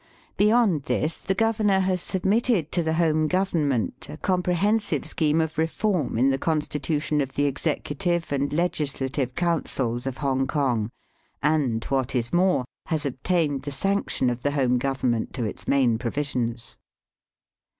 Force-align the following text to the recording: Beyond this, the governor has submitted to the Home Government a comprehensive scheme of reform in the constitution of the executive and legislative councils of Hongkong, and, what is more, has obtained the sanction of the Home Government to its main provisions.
Beyond 0.35 0.85
this, 0.85 1.19
the 1.19 1.35
governor 1.35 1.81
has 1.81 2.01
submitted 2.01 2.71
to 2.71 2.81
the 2.81 2.93
Home 2.95 3.27
Government 3.27 4.07
a 4.09 4.17
comprehensive 4.17 5.05
scheme 5.05 5.39
of 5.39 5.59
reform 5.59 6.17
in 6.17 6.31
the 6.31 6.39
constitution 6.39 7.21
of 7.21 7.35
the 7.35 7.45
executive 7.45 8.31
and 8.31 8.51
legislative 8.51 9.35
councils 9.35 10.07
of 10.07 10.17
Hongkong, 10.17 10.89
and, 11.43 11.83
what 11.83 12.15
is 12.15 12.33
more, 12.33 12.65
has 12.87 13.05
obtained 13.05 13.61
the 13.61 13.71
sanction 13.71 14.31
of 14.31 14.41
the 14.41 14.53
Home 14.53 14.79
Government 14.79 15.33
to 15.35 15.45
its 15.45 15.67
main 15.67 15.99
provisions. 15.99 16.79